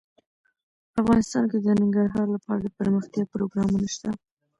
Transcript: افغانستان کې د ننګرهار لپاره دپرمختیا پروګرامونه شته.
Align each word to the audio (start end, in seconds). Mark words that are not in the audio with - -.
افغانستان 1.01 1.43
کې 1.51 1.57
د 1.61 1.67
ننګرهار 1.81 2.27
لپاره 2.35 2.61
دپرمختیا 2.65 3.23
پروګرامونه 3.33 3.85
شته. 3.95 4.09